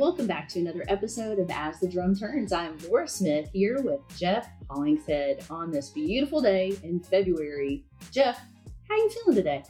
[0.00, 2.54] Welcome back to another episode of As the Drum Turns.
[2.54, 7.84] I'm Lora Smith here with Jeff Hollingshead on this beautiful day in February.
[8.10, 8.40] Jeff,
[8.88, 9.62] how are you feeling today?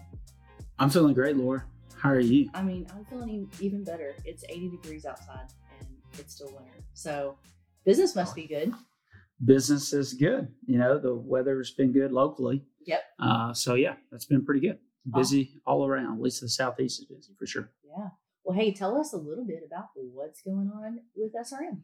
[0.79, 1.65] I'm feeling great, Lora.
[1.97, 2.48] How are you?
[2.55, 4.15] I mean, I'm feeling even better.
[4.24, 5.48] It's 80 degrees outside
[5.80, 6.79] and it's still winter.
[6.93, 7.37] So
[7.85, 8.73] business must be good.
[9.45, 10.47] Business is good.
[10.65, 12.65] You know, the weather's been good locally.
[12.87, 13.02] Yep.
[13.19, 14.79] Uh, so yeah, that's been pretty good.
[15.12, 16.19] Busy all around.
[16.19, 17.73] At least the southeast is busy for sure.
[17.85, 18.10] Yeah.
[18.50, 21.82] Well, hey, tell us a little bit about what's going on with SRM.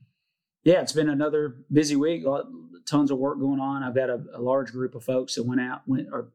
[0.64, 2.24] Yeah, it's been another busy week.
[2.86, 3.84] Tons of work going on.
[3.84, 6.32] I've got a, a large group of folks that went out, went or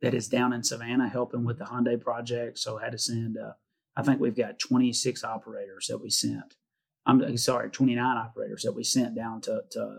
[0.00, 2.58] that is down in Savannah helping with the Hyundai project.
[2.58, 3.36] So I had to send.
[3.36, 3.52] Uh,
[3.94, 6.56] I think we've got 26 operators that we sent.
[7.04, 9.98] I'm sorry, 29 operators that we sent down to, to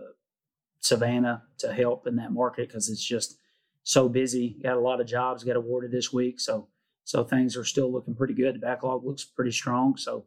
[0.80, 3.38] Savannah to help in that market because it's just
[3.84, 4.58] so busy.
[4.64, 6.70] Got a lot of jobs got awarded this week, so
[7.06, 8.56] so things are still looking pretty good.
[8.56, 9.96] The backlog looks pretty strong.
[9.96, 10.26] So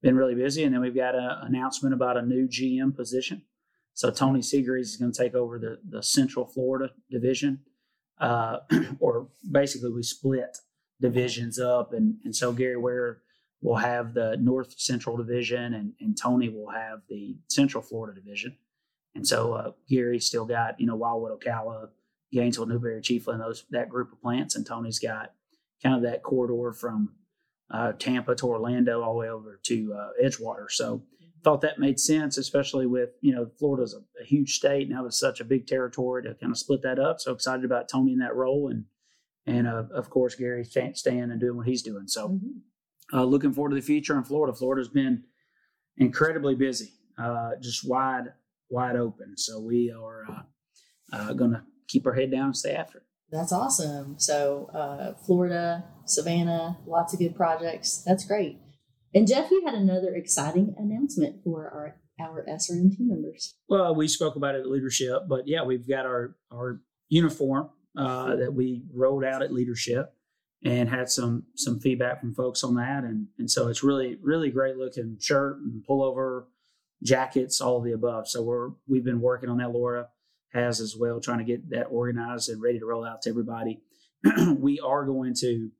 [0.00, 3.42] been really busy, and then we've got an announcement about a new GM position.
[3.92, 7.60] So Tony Seagreaves is going to take over the the Central Florida division,
[8.18, 8.58] uh,
[9.00, 10.56] or basically we split
[11.00, 13.18] divisions up, and and so Gary Ware
[13.60, 18.56] will have the North Central division, and and Tony will have the Central Florida division.
[19.16, 21.88] And so uh, Gary still got you know Wildwood, Ocala,
[22.32, 25.32] Gainesville, Newberry, Chiefland, those that group of plants, and Tony's got
[25.82, 27.14] kind of that corridor from
[27.70, 30.66] uh, Tampa to Orlando all the way over to uh, Edgewater.
[30.68, 31.02] So
[31.42, 35.02] thought that made sense, especially with you know Florida's a, a huge state and that
[35.02, 37.20] was such a big territory to kind of split that up.
[37.20, 38.84] So excited about Tony in that role and
[39.46, 42.08] and uh, of course Gary staying and doing what he's doing.
[42.08, 43.18] So mm-hmm.
[43.18, 44.56] uh, looking forward to the future in Florida.
[44.56, 45.24] Florida's been
[45.96, 48.32] incredibly busy, uh, just wide
[48.68, 49.36] wide open.
[49.36, 53.04] So we are uh, uh, going to keep our head down and stay after it.
[53.30, 54.18] That's awesome.
[54.18, 58.02] So, uh, Florida, Savannah, lots of good projects.
[58.04, 58.58] That's great.
[59.14, 63.54] And Jeff, you had another exciting announcement for our our SRM team members.
[63.68, 68.36] Well, we spoke about it at leadership, but yeah, we've got our our uniform uh,
[68.36, 70.12] that we rolled out at leadership
[70.64, 74.50] and had some some feedback from folks on that, and and so it's really really
[74.50, 76.44] great looking shirt and pullover,
[77.02, 78.28] jackets, all of the above.
[78.28, 80.08] So we're we've been working on that, Lora
[80.52, 83.80] has as well, trying to get that organized and ready to roll out to everybody.
[84.58, 85.70] we are going to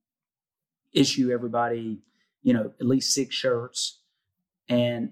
[0.93, 2.01] issue everybody,
[2.43, 4.01] you know, at least six shirts
[4.69, 5.11] and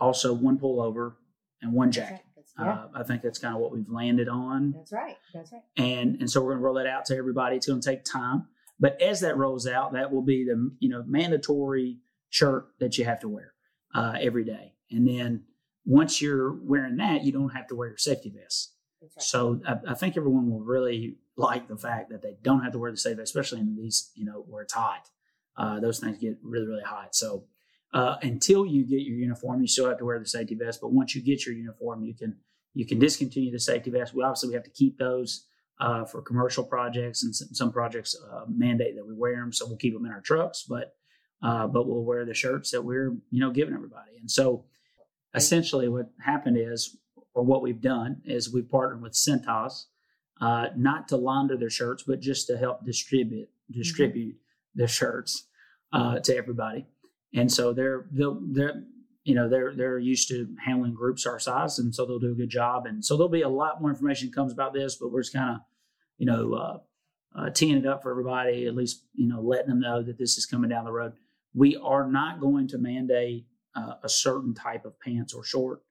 [0.00, 1.14] also one pullover
[1.60, 2.20] and one jacket.
[2.58, 2.72] Yeah.
[2.72, 4.72] Uh, I think that's kind of what we've landed on.
[4.76, 5.16] That's right.
[5.32, 5.62] That's right.
[5.76, 7.56] And and so we're going to roll that out to everybody.
[7.56, 8.46] It's going to take time,
[8.78, 11.98] but as that rolls out, that will be the you know mandatory
[12.28, 13.54] shirt that you have to wear
[13.94, 14.74] uh, every day.
[14.90, 15.44] And then
[15.86, 18.74] once you're wearing that, you don't have to wear your safety vest.
[19.02, 19.22] Right.
[19.22, 22.78] So I, I, think everyone will really like the fact that they don't have to
[22.78, 25.08] wear the safe, vest, especially in these, you know, where it's hot.
[25.56, 27.14] Uh, those things get really, really hot.
[27.16, 27.44] So
[27.92, 30.80] uh, until you get your uniform, you still have to wear the safety vest.
[30.80, 32.36] But once you get your uniform, you can
[32.74, 34.14] you can discontinue the safety vest.
[34.14, 35.46] We obviously we have to keep those
[35.78, 39.66] uh, for commercial projects, and some, some projects uh, mandate that we wear them, so
[39.66, 40.64] we'll keep them in our trucks.
[40.66, 40.94] But
[41.42, 44.12] uh, but we'll wear the shirts that we're you know giving everybody.
[44.18, 44.64] And so
[45.34, 46.96] essentially, what happened is
[47.34, 49.86] or what we've done is we partnered with Cintas,
[50.40, 54.82] uh, not to launder their shirts, but just to help distribute distribute mm-hmm.
[54.82, 55.46] the shirts
[55.92, 56.86] uh, to everybody.
[57.34, 58.82] And so they're they're, they're
[59.24, 62.36] you know they're they're used to handling groups our size, and so they'll do a
[62.36, 62.86] good job.
[62.86, 65.56] And so there'll be a lot more information comes about this, but we're just kind
[65.56, 65.60] of
[66.18, 66.78] you know uh,
[67.38, 70.36] uh, teeing it up for everybody, at least you know letting them know that this
[70.36, 71.12] is coming down the road.
[71.54, 75.82] We are not going to mandate uh, a certain type of pants or short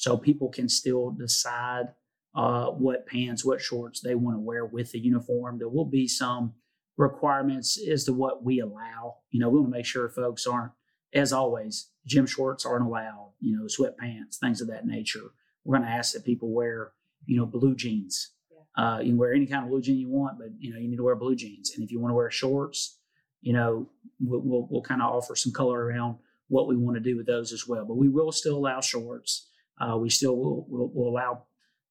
[0.00, 1.88] so people can still decide
[2.34, 5.58] uh, what pants, what shorts they want to wear with the uniform.
[5.58, 6.54] There will be some
[6.96, 9.16] requirements as to what we allow.
[9.30, 10.72] You know, we want to make sure folks aren't,
[11.12, 13.32] as always, gym shorts aren't allowed.
[13.40, 15.32] You know, sweatpants, things of that nature.
[15.64, 16.92] We're going to ask that people wear,
[17.26, 18.30] you know, blue jeans.
[18.50, 18.82] Yeah.
[18.82, 20.88] Uh, you can wear any kind of blue jean you want, but you know, you
[20.88, 21.72] need to wear blue jeans.
[21.74, 23.00] And if you want to wear shorts,
[23.42, 23.86] you know,
[24.18, 26.16] we'll, we'll, we'll kind of offer some color around
[26.48, 27.84] what we want to do with those as well.
[27.84, 29.49] But we will still allow shorts.
[29.80, 31.44] Uh, we still will, will, will allow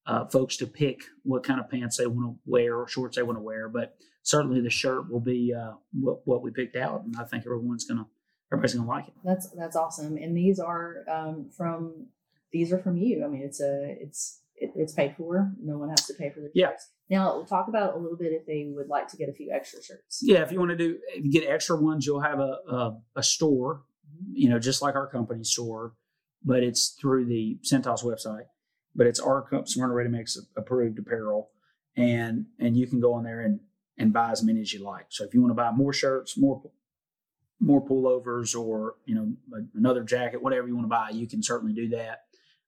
[0.06, 3.22] uh, folks to pick what kind of pants they want to wear or shorts they
[3.22, 7.04] want to wear, but certainly the shirt will be uh, what, what we picked out,
[7.04, 8.06] and I think everyone's gonna
[8.52, 9.14] everybody's gonna like it.
[9.24, 12.06] That's that's awesome, and these are um, from
[12.52, 13.24] these are from you.
[13.24, 15.52] I mean, it's a it's it, it's paid for.
[15.60, 16.68] No one has to pay for the yeah.
[16.68, 16.88] shirts.
[17.08, 19.50] Now we'll talk about a little bit if they would like to get a few
[19.52, 20.20] extra shirts.
[20.22, 20.98] Yeah, if you want to do
[21.30, 23.82] get extra ones, you'll have a a, a store,
[24.32, 25.94] you know, just like our company store
[26.44, 28.46] but it's through the Cintas website.
[28.94, 31.50] But it's our Smyrna Ready Mix approved apparel,
[31.96, 33.60] and and you can go on there and
[33.96, 35.06] and buy as many as you like.
[35.10, 36.62] So if you want to buy more shirts, more
[37.60, 41.74] more pullovers or you know another jacket, whatever you want to buy, you can certainly
[41.74, 42.22] do that.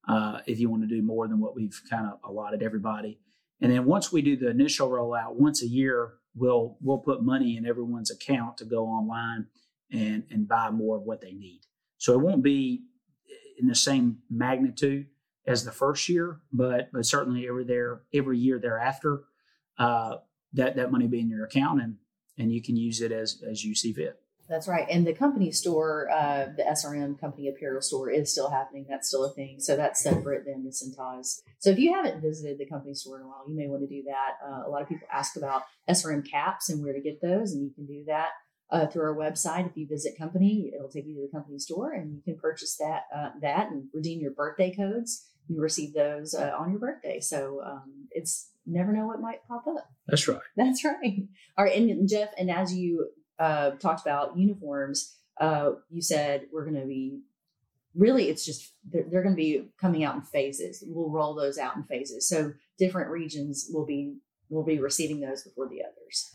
[0.06, 3.18] Uh, if you want to do more than what we've kind of allotted everybody,
[3.60, 7.56] and then once we do the initial rollout, once a year, we'll we'll put money
[7.56, 9.46] in everyone's account to go online
[9.90, 11.62] and and buy more of what they need.
[11.98, 12.82] So it won't be
[13.58, 15.06] in the same magnitude
[15.46, 19.24] as the first year, but but certainly every there every year thereafter,
[19.78, 20.16] uh,
[20.52, 21.96] that that money be in your account and
[22.38, 24.18] and you can use it as as you see fit.
[24.48, 24.86] That's right.
[24.90, 28.84] And the company store, uh, the SRM company apparel store is still happening.
[28.88, 29.60] That's still a thing.
[29.60, 31.42] So that's separate than the Cintas.
[31.58, 33.88] So if you haven't visited the company store in a while, you may want to
[33.88, 34.32] do that.
[34.44, 37.62] Uh, a lot of people ask about SRM caps and where to get those, and
[37.62, 38.30] you can do that
[38.72, 39.68] uh, through our website.
[39.68, 42.76] If you visit company, it'll take you to the company store, and you can purchase
[42.78, 45.28] that uh, that and redeem your birthday codes.
[45.48, 49.66] You receive those uh, on your birthday, so um, it's never know what might pop
[49.66, 49.88] up.
[50.08, 50.40] That's right.
[50.56, 51.24] That's right.
[51.58, 53.08] All right, and Jeff, and as you
[53.38, 57.20] uh, talked about uniforms, uh, you said we're going to be
[57.94, 60.82] really it's just they're, they're going to be coming out in phases.
[60.86, 64.16] We'll roll those out in phases, so different regions will be
[64.48, 66.30] will be receiving those before the others.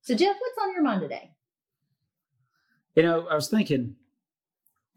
[0.00, 1.32] So, Jeff, what's on your mind today?
[2.98, 3.94] You know, I was thinking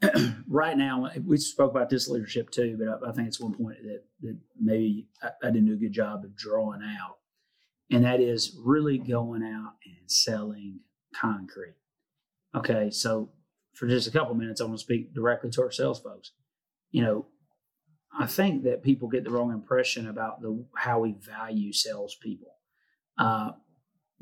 [0.48, 3.76] right now, we spoke about this leadership too, but I, I think it's one point
[3.84, 7.18] that, that maybe I, I, didn't do a good job of drawing out.
[7.92, 10.80] And that is really going out and selling
[11.14, 11.76] concrete.
[12.56, 13.30] Okay, so
[13.72, 16.32] for just a couple minutes, I want to speak directly to our sales folks.
[16.90, 17.26] You know,
[18.18, 22.56] I think that people get the wrong impression about the how we value salespeople.
[23.16, 23.52] Uh,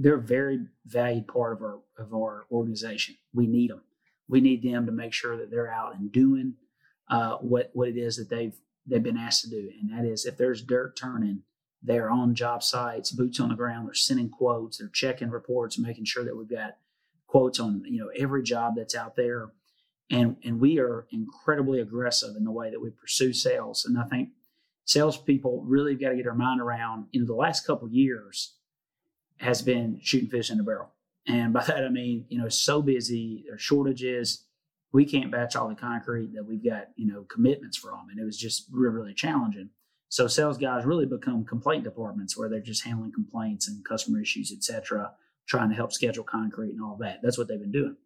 [0.00, 3.16] they're a very valued part of our of our organization.
[3.34, 3.82] We need them.
[4.28, 6.54] We need them to make sure that they're out and doing
[7.08, 8.56] uh, what what it is that they've
[8.86, 11.42] they've been asked to do, and that is if there's dirt turning,
[11.82, 13.86] they're on job sites, boots on the ground.
[13.86, 14.78] They're sending quotes.
[14.78, 16.78] They're checking reports, making sure that we've got
[17.26, 19.50] quotes on you know every job that's out there.
[20.10, 23.84] And and we are incredibly aggressive in the way that we pursue sales.
[23.84, 24.30] And I think
[24.86, 27.08] salespeople really got to get their mind around.
[27.12, 28.54] In the last couple years,
[29.40, 30.92] has been shooting fish in a barrel.
[31.26, 34.44] And by that I mean, you know, so busy, there's shortages,
[34.92, 38.08] we can't batch all the concrete that we've got, you know, commitments from.
[38.10, 39.70] And it was just really, really challenging.
[40.08, 44.52] So sales guys really become complaint departments where they're just handling complaints and customer issues,
[44.52, 45.12] et cetera,
[45.46, 47.20] trying to help schedule concrete and all that.
[47.22, 47.96] That's what they've been doing.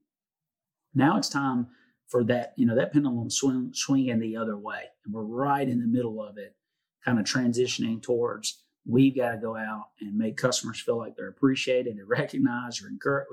[0.95, 1.69] Now it's time
[2.09, 4.83] for that, you know, that pendulum swing, swinging the other way.
[5.05, 6.55] And we're right in the middle of it,
[7.03, 11.29] kind of transitioning towards we've got to go out and make customers feel like they're
[11.29, 13.31] appreciated and recognized or encouraged.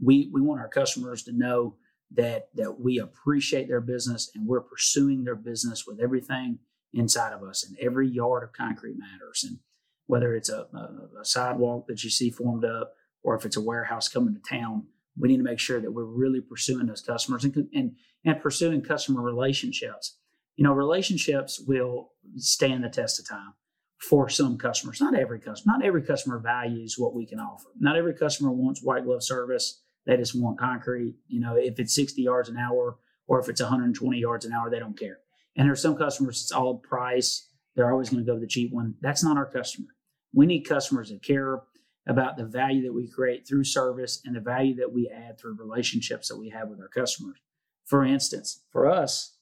[0.00, 1.76] We, we want our customers to know
[2.12, 6.58] that that we appreciate their business and we're pursuing their business with everything
[6.92, 9.44] inside of us and every yard of concrete matters.
[9.48, 9.58] And
[10.06, 12.92] whether it's a, a, a, sidewalk that you see formed up
[13.22, 14.86] or if it's a warehouse coming to town
[15.16, 17.92] we need to make sure that we're really pursuing those customers and, and,
[18.24, 20.16] and pursuing customer relationships.
[20.56, 23.54] You know relationships will stand the test of time
[23.98, 27.96] for some customers not every customer not every customer values what we can offer not
[27.96, 31.16] every customer wants white glove service they just want concrete.
[31.28, 34.70] You know, if it's 60 yards an hour or if it's 120 yards an hour,
[34.70, 35.18] they don't care.
[35.56, 37.48] And there's some customers, it's all price.
[37.74, 38.94] They're always going to go the cheap one.
[39.00, 39.88] That's not our customer.
[40.32, 41.62] We need customers that care
[42.06, 45.56] about the value that we create through service and the value that we add through
[45.58, 47.38] relationships that we have with our customers.
[47.86, 49.36] For instance, for us,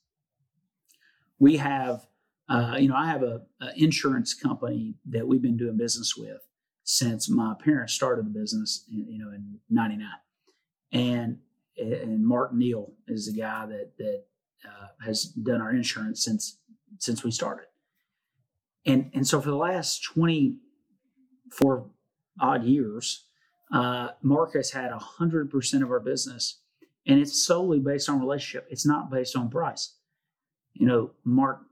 [1.39, 2.07] we have,
[2.49, 6.41] uh, you know, I have a, a insurance company that we've been doing business with
[6.85, 10.09] since my parents started the business, you know, in '99
[10.93, 11.39] and
[11.79, 14.25] and Mark Neal is the guy that that
[14.65, 16.59] uh, has done our insurance since
[16.99, 17.67] since we started.
[18.87, 20.57] And and so for the last twenty
[21.51, 21.91] four
[22.41, 23.27] odd years,
[23.73, 26.61] uh, Mark has had hundred percent of our business,
[27.07, 28.67] and it's solely based on relationship.
[28.71, 29.97] It's not based on price.
[30.75, 31.63] You know, Mark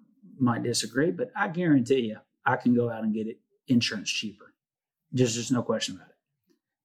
[0.40, 4.54] might disagree, but I guarantee you, I can go out and get it insurance cheaper.
[5.12, 6.16] There's just no question about it.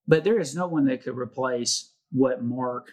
[0.08, 2.92] But there is no one that could replace what Mark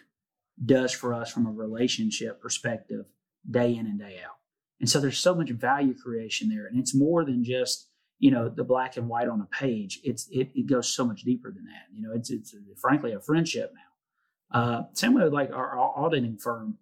[0.63, 3.05] does for us from a relationship perspective
[3.49, 4.37] day in and day out.
[4.79, 6.67] And so there's so much value creation there.
[6.67, 7.89] And it's more than just,
[8.19, 9.99] you know, the black and white on a page.
[10.03, 11.93] It's it, it goes so much deeper than that.
[11.93, 14.59] You know, it's it's frankly a friendship now.
[14.59, 16.77] Uh, same way with like our, our auditing firm,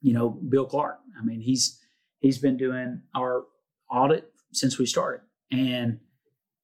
[0.00, 0.98] you know, Bill Clark.
[1.18, 1.81] I mean, he's
[2.22, 3.44] he's been doing our
[3.90, 5.20] audit since we started.
[5.50, 6.00] And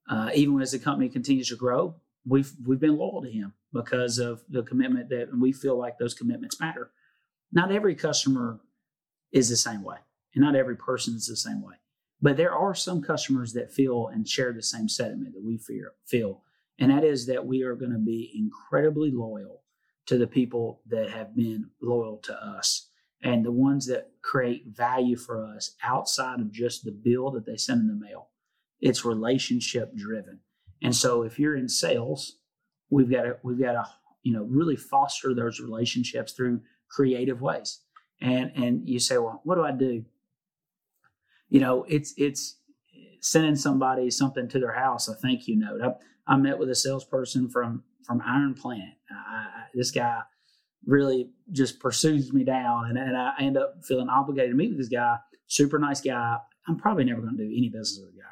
[0.08, 1.96] uh, even as the company continues to grow,
[2.26, 5.98] we've we've been loyal to him because of the commitment that and we feel like
[5.98, 6.90] those commitments matter.
[7.52, 8.60] Not every customer
[9.32, 9.98] is the same way,
[10.34, 11.74] and not every person is the same way.
[12.22, 15.92] But there are some customers that feel and share the same sentiment that we fear,
[16.06, 16.42] feel,
[16.78, 19.62] and that is that we are going to be incredibly loyal
[20.06, 22.87] to the people that have been loyal to us
[23.22, 27.56] and the ones that create value for us outside of just the bill that they
[27.56, 28.28] send in the mail.
[28.80, 30.40] It's relationship driven.
[30.82, 32.36] And so if you're in sales,
[32.90, 33.84] we've got to we've got to
[34.22, 36.60] you know really foster those relationships through
[36.90, 37.80] creative ways.
[38.20, 40.04] And and you say, well, what do I do?
[41.48, 42.60] You know, it's it's
[43.20, 45.80] sending somebody something to their house, a thank you note.
[45.82, 48.94] I, I met with a salesperson from from Iron Planet.
[49.10, 50.20] I, I, this guy
[50.86, 54.78] really just pursues me down, and, and I end up feeling obligated to meet with
[54.78, 55.16] this guy.
[55.46, 56.36] Super nice guy.
[56.66, 58.28] I'm probably never going to do any business with the guy,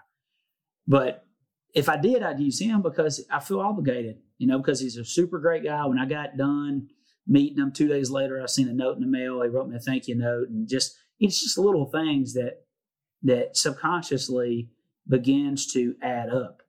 [0.86, 1.26] but
[1.74, 4.18] if I did, I'd use him because I feel obligated.
[4.38, 5.84] You know, because he's a super great guy.
[5.86, 6.88] When I got done
[7.26, 9.42] meeting him two days later, I seen a note in the mail.
[9.42, 12.64] He wrote me a thank you note, and just it's just little things that
[13.22, 14.70] that subconsciously
[15.08, 16.62] begins to add up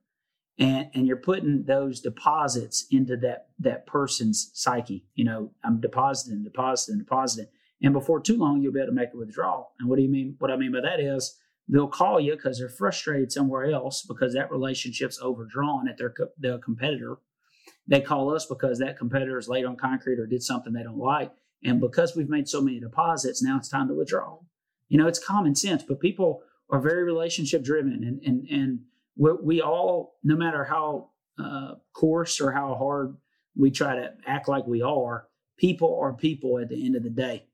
[0.58, 6.42] and and you're putting those deposits into that that person's psyche you know i'm depositing
[6.42, 7.46] depositing depositing.
[7.80, 9.72] And before too long you'll be able to make a withdrawal.
[9.78, 11.38] And what do you mean what i mean by that is
[11.68, 16.58] they'll call you because they're frustrated somewhere else because that relationship's overdrawn at their their
[16.58, 17.18] competitor.
[17.86, 20.98] They call us because that competitor is late on concrete or did something they don't
[20.98, 21.32] like.
[21.64, 24.38] And because we've made so many deposits now it's time to withdraw.
[24.88, 28.80] You know it's common sense but people are very relationship driven and and and
[29.18, 31.10] we, all no matter how
[31.42, 33.16] uh, coarse or how hard
[33.56, 35.26] we try to act like we are
[35.58, 37.44] people are people at the end of the day.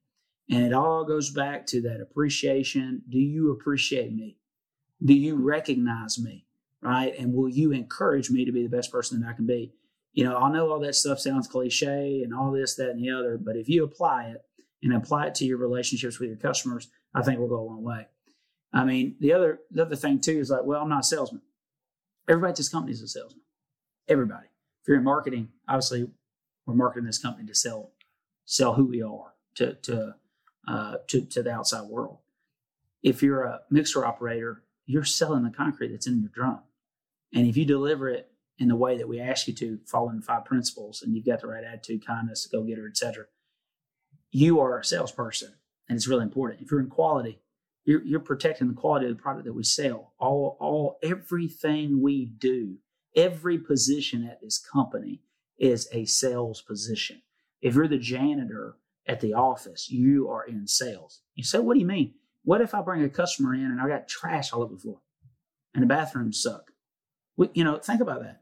[0.50, 3.02] And it all goes back to that appreciation.
[3.08, 4.36] Do you appreciate me?
[5.02, 6.44] Do you recognize me?
[6.82, 7.18] Right?
[7.18, 9.72] And will you encourage me to be the best person that i can be?
[10.12, 13.10] You know i know all that stuff sounds cliche and all this that and the
[13.10, 14.42] other but if you apply it
[14.80, 17.82] and apply it to your relationships with your customers i think we'll go a long
[17.82, 18.06] way.
[18.72, 21.42] I mean, the other the other thing too is like, well, I'm not a salesman.
[22.28, 23.42] Everybody at this company is a salesman.
[24.08, 24.46] Everybody.
[24.82, 26.08] If you're in marketing, obviously,
[26.66, 27.92] we're marketing this company to sell
[28.46, 30.14] sell who we are to to
[30.66, 32.18] uh, to to the outside world.
[33.02, 36.60] If you're a mixer operator, you're selling the concrete that's in your drum,
[37.34, 40.22] and if you deliver it in the way that we ask you to, following the
[40.22, 43.26] five principles, and you've got the right attitude, kindness, go getter, etc.,
[44.30, 45.54] you are a salesperson,
[45.88, 46.62] and it's really important.
[46.62, 47.40] If you're in quality,
[47.84, 50.12] you're, you're protecting the quality of the product that we sell.
[50.18, 52.78] All, all, everything we do,
[53.14, 55.20] every position at this company
[55.58, 57.22] is a sales position.
[57.60, 58.76] If you're the janitor
[59.06, 61.20] at the office, you are in sales.
[61.34, 62.14] You say, what do you mean?
[62.44, 65.00] What if I bring a customer in and I got trash all over the floor
[65.74, 66.70] and the bathrooms suck?
[67.36, 68.40] We, you know, think about that.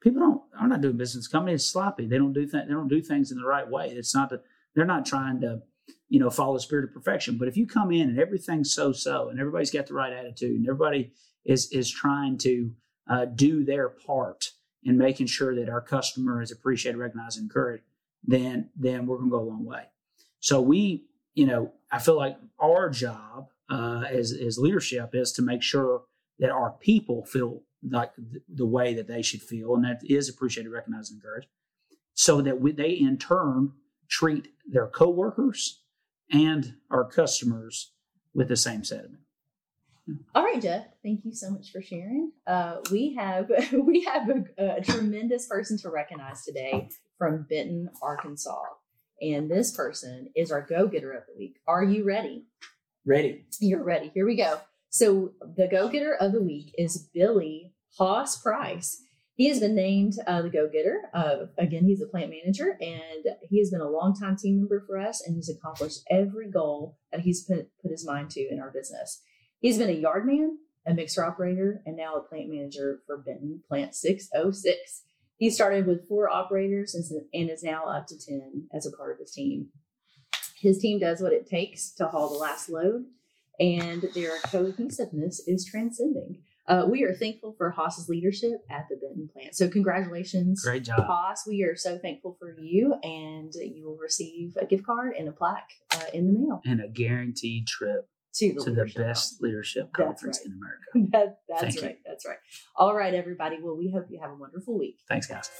[0.00, 1.28] People don't are not doing business.
[1.28, 2.06] Company is sloppy.
[2.06, 3.88] They don't do th- they don't do things in the right way.
[3.88, 5.62] It's not that they're not trying to
[6.08, 7.38] you know, follow the spirit of perfection.
[7.38, 10.56] But if you come in and everything's so so, and everybody's got the right attitude,
[10.56, 11.12] and everybody
[11.44, 12.70] is is trying to
[13.08, 14.50] uh, do their part
[14.82, 17.84] in making sure that our customer is appreciated, recognized, and encouraged,
[18.22, 19.84] then then we're going to go a long way.
[20.40, 25.42] So we, you know, I feel like our job uh, as as leadership is to
[25.42, 26.02] make sure
[26.38, 28.12] that our people feel like
[28.48, 31.48] the way that they should feel, and that is appreciated, recognized, and encouraged,
[32.14, 33.72] so that we, they in turn
[34.08, 35.82] treat their coworkers
[36.32, 37.92] and our customers
[38.34, 39.20] with the same sentiment.
[40.34, 40.84] All right, Jeff.
[41.02, 42.32] Thank you so much for sharing.
[42.46, 48.64] Uh, we have we have a, a tremendous person to recognize today from Benton, Arkansas,
[49.22, 51.56] and this person is our go getter of the week.
[51.66, 52.44] Are you ready?
[53.06, 53.46] Ready.
[53.60, 54.10] You're ready.
[54.14, 54.60] Here we go.
[54.90, 59.02] So the go getter of the week is Billy Haas Price.
[59.36, 61.10] He has been named uh, the go getter.
[61.12, 64.96] Uh, again, he's a plant manager and he has been a longtime team member for
[64.96, 68.70] us and he's accomplished every goal that he's put, put his mind to in our
[68.70, 69.22] business.
[69.58, 73.62] He's been a yard man, a mixer operator, and now a plant manager for Benton
[73.68, 75.02] Plant 606.
[75.36, 76.94] He started with four operators
[77.32, 79.68] and is now up to 10 as a part of his team.
[80.60, 83.06] His team does what it takes to haul the last load,
[83.58, 86.38] and their cohesiveness is transcending.
[86.66, 89.54] Uh, we are thankful for Haas's leadership at the Benton plant.
[89.54, 90.62] So, congratulations.
[90.64, 91.04] Great job.
[91.06, 91.44] Haas.
[91.46, 95.32] We are so thankful for you, and you will receive a gift card and a
[95.32, 96.62] plaque uh, in the mail.
[96.64, 100.46] And a guaranteed trip to the, to the best leadership conference right.
[100.46, 100.80] in America.
[101.12, 101.98] That, that's Thank right.
[101.98, 102.04] You.
[102.06, 102.38] That's right.
[102.76, 103.58] All right, everybody.
[103.60, 104.98] Well, we hope you have a wonderful week.
[105.08, 105.50] Thanks, guys.